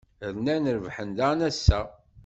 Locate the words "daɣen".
1.17-1.41